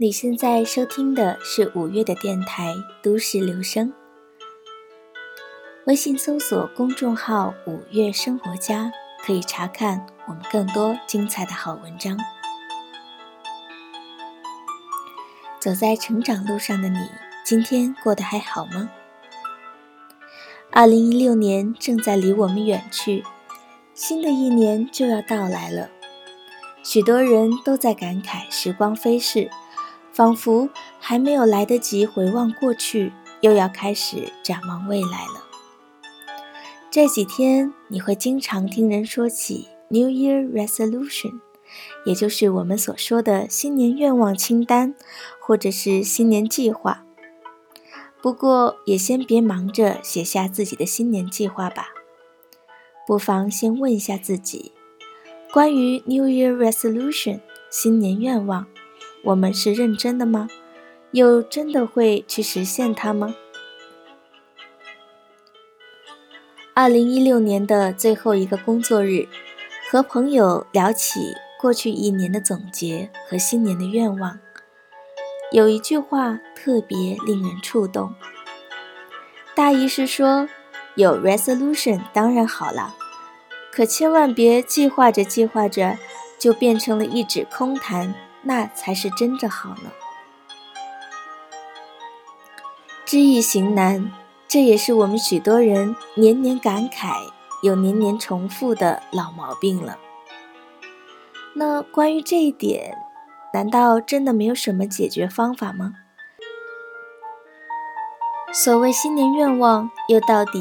[0.00, 2.72] 你现在收听的是五月的电台
[3.02, 3.88] 《都市留声》，
[5.86, 8.92] 微信搜索公众号“五月生活家”，
[9.26, 12.16] 可以查看我们更多精彩的好文章。
[15.58, 17.00] 走在成长路上的你，
[17.44, 18.88] 今天过得还好吗？
[20.70, 23.24] 二零一六年正在离我们远去，
[23.94, 25.90] 新的一年就要到来了，
[26.84, 29.50] 许多人都在感慨时光飞逝。
[30.18, 30.68] 仿佛
[30.98, 35.46] 还没有来得及回望过去，又要开始展望未来了。
[36.90, 41.38] 这几天你会经常听人说起 New Year Resolution，
[42.04, 44.96] 也就是我们所说的新年愿望清单，
[45.40, 47.04] 或者是新年计划。
[48.20, 51.90] 不过也先别忙着写下自己的新年计划吧，
[53.06, 54.72] 不妨先问一下自己，
[55.52, 57.38] 关于 New Year Resolution
[57.70, 58.66] 新年愿望。
[59.24, 60.48] 我们是认真的吗？
[61.12, 63.34] 又真的会去实现它吗？
[66.74, 69.26] 二零一六年的最后一个工作日，
[69.90, 74.38] 和朋友聊起过去一年的总结和新年的愿望，
[75.50, 78.14] 有一句话特别令人触动。
[79.56, 80.48] 大意是说，
[80.94, 82.94] 有 resolution 当然好了，
[83.72, 85.98] 可千万别计划着计划着
[86.38, 88.14] 就变成了一纸空谈。
[88.48, 89.90] 那才是真正好呢。
[93.04, 94.10] 知易行难，
[94.48, 97.12] 这也是我们许多人年年感慨
[97.62, 99.98] 又年年重复的老毛病了。
[101.54, 102.96] 那关于这一点，
[103.52, 105.92] 难道真的没有什么解决方法吗？
[108.50, 110.58] 所谓新年愿望，又到底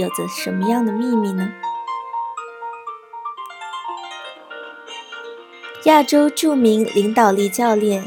[0.00, 1.52] 有着什么样的秘密呢？
[5.88, 8.04] 亚洲著名领导力教练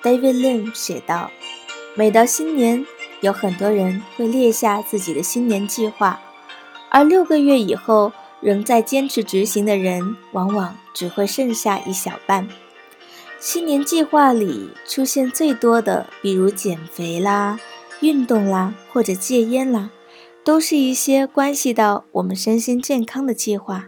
[0.00, 1.32] David Lim 写道
[1.96, 2.86] ：“每到新年，
[3.22, 6.20] 有很多人会列下自己的新年计划，
[6.90, 12.46] 而六个月以后仍在坚持执行的人，往往只会剩下一小半。
[13.40, 17.58] 新年计划里出现最多的，比如减肥啦、
[17.98, 19.90] 运动啦，或者戒烟啦，
[20.44, 23.86] 都是一些关系到我们身心健康的计划。”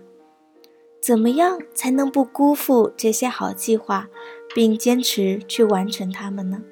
[1.06, 4.08] 怎么样才能不辜负这些好计划，
[4.52, 6.64] 并坚持去完成它们呢？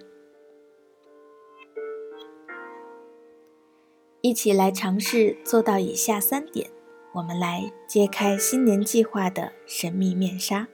[4.23, 6.69] 一起来尝试做到以下三点，
[7.13, 10.67] 我们来揭开新年计划的神秘面纱。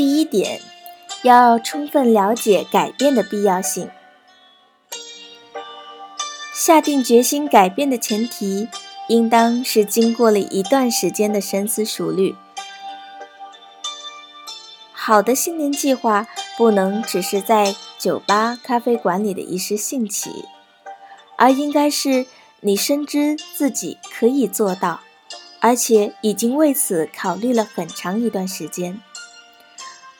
[0.00, 0.62] 第一点，
[1.24, 3.90] 要充分了解改变的必要性。
[6.54, 8.66] 下定决心改变的前提，
[9.08, 12.34] 应当是经过了一段时间的深思熟虑。
[14.90, 20.46] 好的新年计划不能只是在酒吧、咖啡馆里的一时兴起，
[21.36, 22.24] 而应该是
[22.60, 25.00] 你深知自己可以做到，
[25.60, 29.02] 而且已经为此考虑了很长一段时间。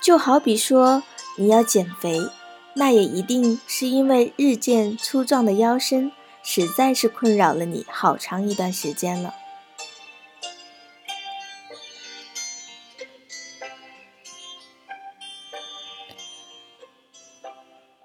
[0.00, 1.02] 就好比说
[1.36, 2.18] 你要减肥，
[2.74, 6.10] 那也一定是因为日渐粗壮的腰身
[6.42, 9.34] 实在是困扰了你好长一段时间了。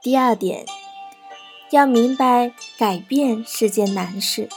[0.02, 0.66] 第二点，
[1.72, 4.50] 要明白改变是件难事，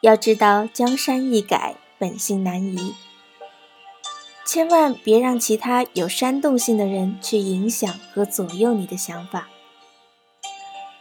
[0.00, 2.94] 要知道江山易改，本性难移。
[4.52, 9.48] 千万别让其他有煽动性的人去影响和左右你的想法。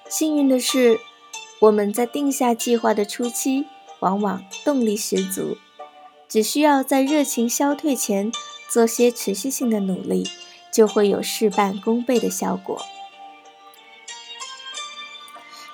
[0.08, 1.00] 幸运的是，
[1.62, 3.66] 我们在定下计划的初期，
[4.02, 5.58] 往往动力十足，
[6.28, 8.32] 只需要在热情消退前
[8.70, 10.30] 做些持续性的努力，
[10.72, 12.80] 就会有事半功倍的效果。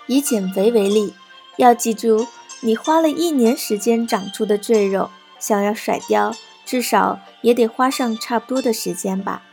[0.07, 1.13] 以减肥为例，
[1.57, 2.25] 要记住，
[2.61, 6.33] 你花了一年时间长出的赘肉，想要甩掉。
[6.65, 9.43] 至少也得花上差不多的时间吧，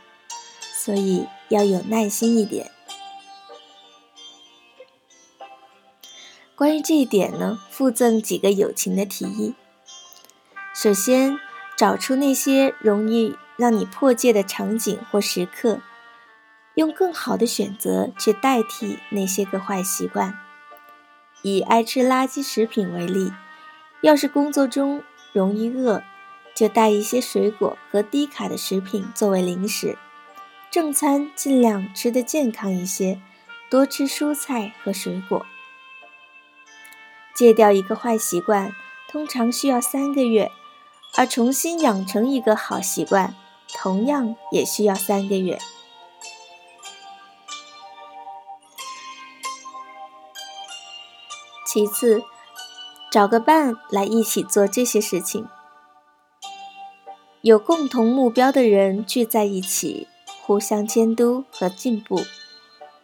[0.73, 2.71] 所以要有耐心一点。
[6.55, 9.53] 关于这一点呢，附赠几个友情的提议。
[10.73, 11.39] 首先，
[11.77, 15.81] 找出那些容易让你破戒的场景或时刻，
[16.75, 20.39] 用更好的选择去代替那些个坏习惯。
[21.41, 23.31] 以爱吃垃圾食品为例，
[24.01, 26.03] 要是工作中容易饿。
[26.55, 29.97] 就带一些水果和低卡的食品作为零食。
[30.71, 33.21] 正餐尽量吃得健康一些，
[33.69, 35.45] 多吃蔬菜和水果。
[37.35, 38.73] 戒掉一个坏习惯
[39.09, 40.51] 通常需要三个月，
[41.15, 43.35] 而重新养成一个好习惯
[43.69, 45.59] 同样也需要三个月。
[51.65, 52.21] 其次，
[53.11, 55.47] 找个伴来一起做这些事情。
[57.43, 60.07] 有共同目标的人聚在一起。
[60.45, 62.21] 互相监督和进步，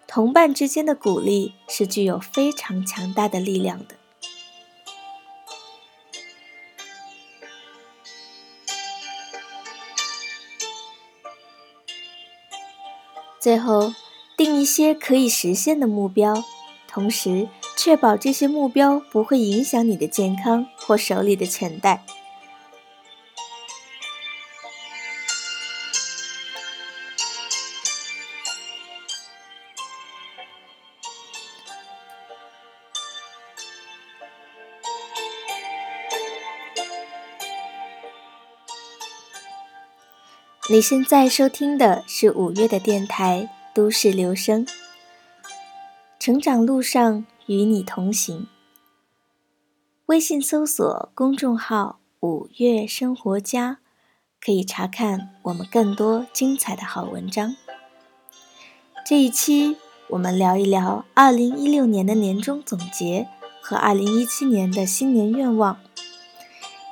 [0.08, 3.96] 同伴之间的鼓励是具有非常强大的力量的。
[13.40, 13.94] 最后，
[14.38, 16.44] 定一些可以实现的目标，
[16.88, 22.06] 同时确保这些目标不会影响你的健康或手里的钱袋。
[40.72, 44.64] 你现在收听的是五月的电台《都市留声》，
[46.20, 48.46] 成长路上与你同行。
[50.06, 53.80] 微信搜索公众号“五月生活家”，
[54.40, 57.56] 可以查看我们更多精彩的好文章。
[59.04, 59.76] 这一期
[60.10, 63.28] 我们聊一聊二零一六年的年终总结
[63.60, 65.80] 和二零一七年的新年愿望，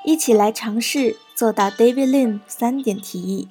[0.03, 3.47] 一起来尝试做到 David Lim 三点提议。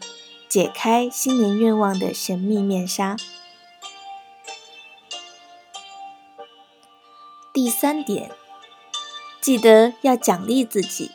[0.57, 3.15] 解开新年愿望的神秘面纱。
[7.53, 8.31] 第三点，
[9.39, 11.11] 记得要奖励自己，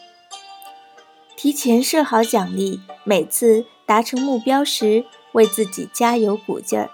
[1.36, 6.92] 提前设好奖励，每次达成目标时为自己加油鼓劲儿，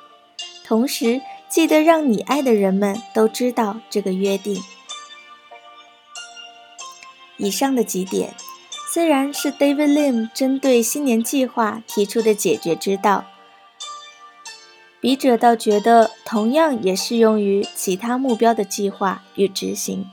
[0.64, 4.64] 同时记得让你爱的人们都知道这个约定。
[7.36, 8.34] 以上的几点。
[8.98, 13.26] 虽然是 David Lim 针对新年计划提出的解决之道，
[15.00, 20.10] 笔者倒觉得同样也适用于其他目标的计划与执行。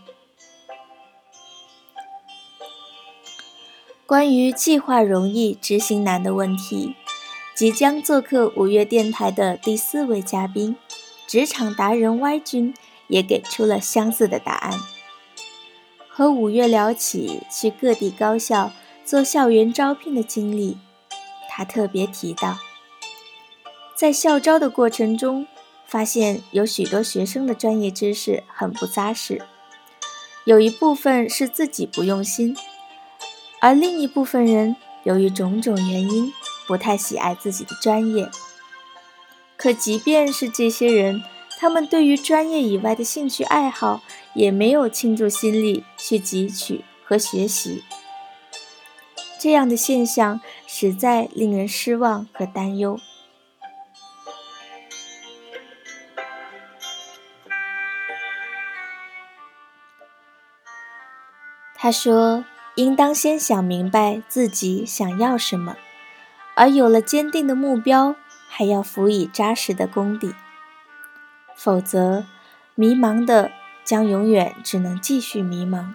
[4.05, 6.95] 关于计划容易执行难的问题，
[7.55, 10.77] 即将做客五月电台的第四位嘉宾，
[11.27, 12.75] 职场达人 Y 君
[13.09, 14.79] 也给出了相似的答案。
[16.17, 18.71] 和五月聊起去各地高校
[19.05, 20.79] 做校园招聘的经历，
[21.51, 22.57] 他特别提到，
[23.97, 25.45] 在校招的过程中，
[25.89, 29.43] 发现有许多学生的专业知识很不扎实，
[30.45, 32.57] 有一部分是自己不用心，
[33.59, 36.33] 而另一部分人由于种种原因
[36.69, 38.31] 不太喜爱自己的专业。
[39.57, 41.25] 可即便是这些人，
[41.59, 44.01] 他们对于专业以外的兴趣爱好。
[44.35, 47.85] 也没有倾注心力去汲取和学习，
[49.39, 52.99] 这样的现象实在令人失望和担忧。
[61.77, 62.45] 他说
[62.77, 65.77] ：“应当先想明白自己想要什么，
[66.57, 68.17] 而有了坚定的目标，
[68.49, 70.35] 还要辅以扎实的功底，
[71.55, 72.25] 否则
[72.75, 73.53] 迷茫的。”
[73.85, 75.93] 将永远只能继续迷茫，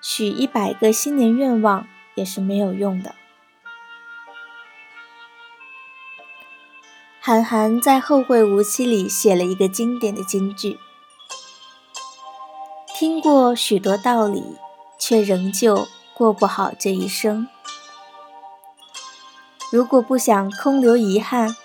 [0.00, 1.86] 许一百个新年愿望
[2.16, 3.14] 也是没有用的。
[7.20, 10.78] 韩寒在《后会无期》里写了一个经典的金句
[12.94, 14.56] ：“听过许多道理，
[14.96, 17.48] 却仍旧过不好这一生。
[19.72, 21.56] 如果不想空留遗憾，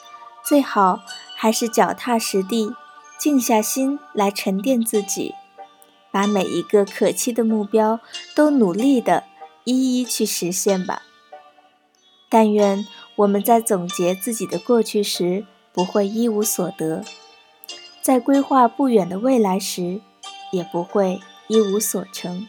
[0.44, 1.00] 最好
[1.38, 2.74] 还是脚踏实地。”
[3.22, 5.36] 静下心来沉淀自己，
[6.10, 8.00] 把每一个可期的目标
[8.34, 9.26] 都努力的
[9.64, 11.04] 一一去实现吧。
[12.30, 12.88] 但愿
[13.18, 17.04] 我们在总结自己的过去时不会一无所得，
[18.02, 20.02] 在规划不远的未来时
[20.52, 22.48] 也不会一无所成。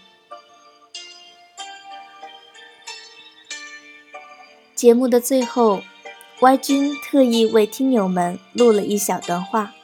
[4.75, 5.83] 节目的最后
[6.41, 9.75] ，Y 君特意为听友们录了一小段话。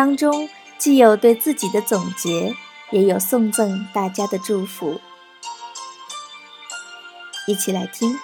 [0.00, 2.56] 当中既有对自己的总结，
[2.90, 4.98] 也有送赠大家的祝福，
[7.46, 8.18] 一起来听。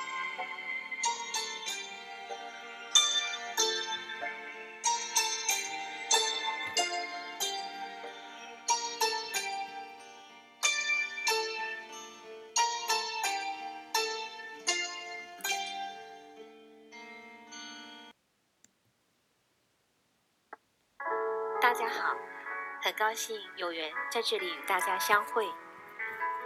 [22.96, 25.46] 高兴有缘在这里与大家相会。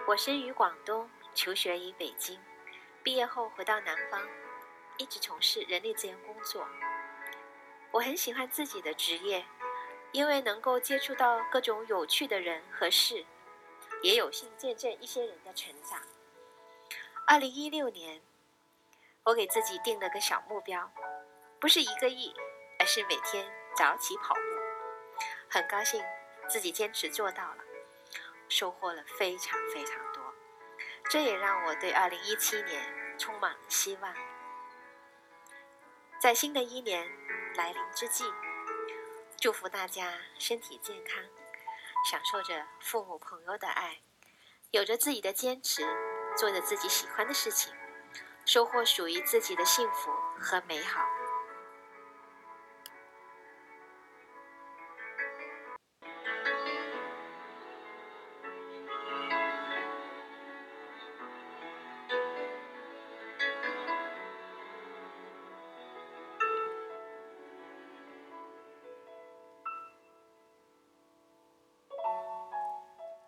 [0.04, 2.40] 我生于广东，求学于北京，
[3.04, 4.20] 毕业后回到南方，
[4.96, 6.66] 一直从事人力资源工作。
[7.92, 9.44] 我很喜欢自己的职业，
[10.10, 13.24] 因为能够接触到各种有趣的人和事，
[14.02, 16.00] 也有幸见证一些人的成长。
[17.28, 18.20] 二零一六年，
[19.22, 20.90] 我给自己定了个小目标，
[21.60, 22.34] 不是一个亿，
[22.80, 24.40] 而是每天早起跑步。
[25.48, 26.02] 很高兴
[26.50, 27.64] 自己坚持做到了，
[28.48, 30.34] 收获了非常非常多。
[31.08, 34.14] 这也让我对二零一七年充满了希望。
[36.20, 37.08] 在新的一年
[37.54, 38.24] 来临之际，
[39.40, 41.24] 祝福大家身体健康，
[42.10, 44.00] 享受着父母朋友的爱，
[44.72, 45.86] 有着自己的坚持。
[46.36, 47.74] 做着自己喜欢的事情，
[48.46, 51.04] 收获属于自己的幸福和美好。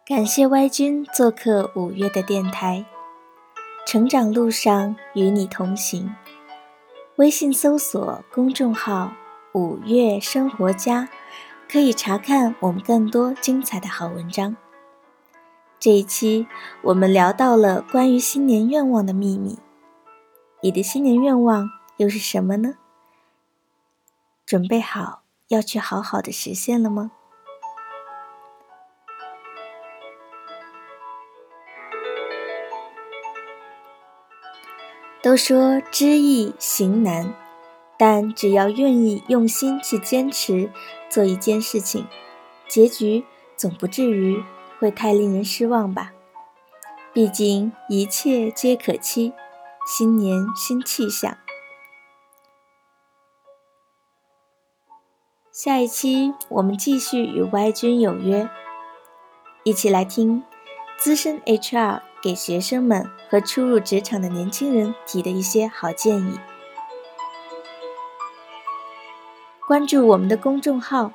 [0.05, 2.85] 感谢 Y 君做客五月的电台，
[3.87, 6.13] 成长路上与你同行。
[7.15, 9.13] 微信搜索公众号
[9.55, 11.09] “五月生活家”，
[11.71, 14.57] 可以查看我们更多精彩的好文章。
[15.79, 16.49] 这一期
[16.83, 19.61] 我们聊到了关于新年愿望的秘密，
[20.63, 22.75] 你的新年愿望又是什么呢？
[24.45, 27.13] 准备好要去好好的实现了吗？
[35.23, 37.33] 都说知易行难，
[37.97, 40.69] 但只要愿意用心去坚持
[41.09, 42.07] 做一件事情，
[42.69, 43.25] 结局
[43.57, 44.43] 总不至于
[44.81, 46.13] 会太令人失望吧。
[47.13, 49.33] 毕竟一切皆可期，
[49.87, 51.39] 新年新气象。
[55.53, 58.49] 下一期我们继续与 Y 君有约，
[59.63, 60.43] 一起来听
[60.99, 62.12] 资深 HR。
[62.23, 66.39] 给学生们和初入职场的年轻人提的一些好建议。
[69.67, 71.13] 关注我们的公众号，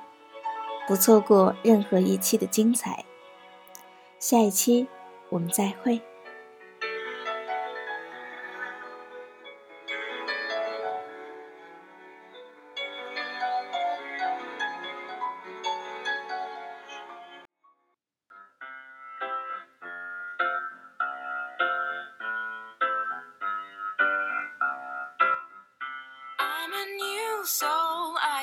[0.88, 3.06] 不错过任何一期的精彩。
[4.20, 4.88] 下一期
[5.30, 6.02] 我们再会。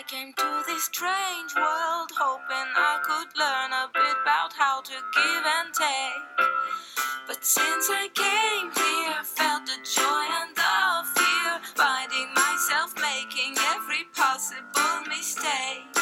[0.07, 5.45] Came to this strange world hoping I could learn a bit about how to give
[5.59, 6.49] and take.
[7.27, 13.57] But since I came here, I felt the joy and the fear, finding myself making
[13.75, 15.94] every possible mistake.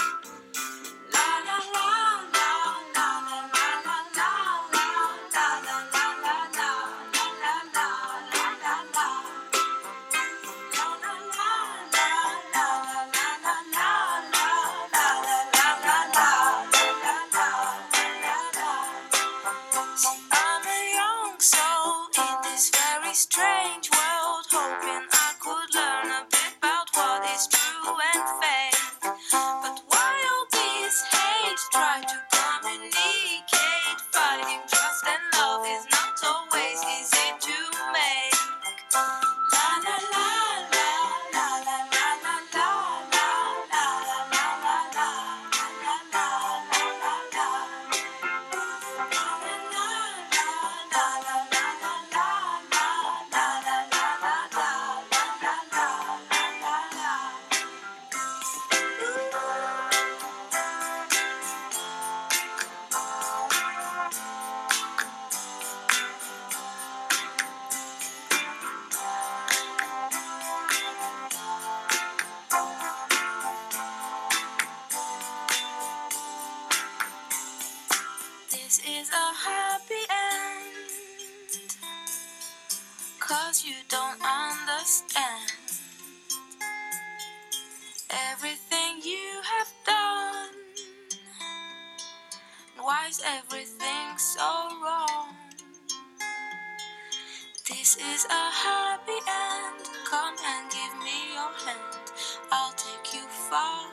[102.55, 103.89] I'll take you far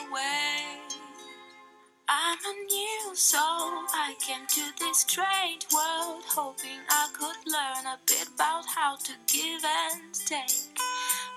[0.00, 0.80] away.
[2.08, 3.84] I'm a new soul.
[3.92, 9.12] I came to this strange world hoping I could learn a bit about how to
[9.28, 10.72] give and take.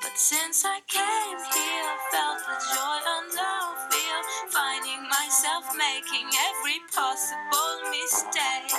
[0.02, 6.80] But since I came here, felt the joy and love feel, finding myself making every
[6.96, 8.72] possible mistake.